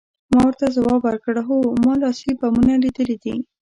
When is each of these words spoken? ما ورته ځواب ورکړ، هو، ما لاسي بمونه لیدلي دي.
ما 0.31 0.39
ورته 0.45 0.65
ځواب 0.75 0.99
ورکړ، 1.03 1.35
هو، 1.47 1.57
ما 1.83 1.93
لاسي 2.01 2.31
بمونه 2.39 2.75
لیدلي 2.83 3.17
دي. 3.23 3.35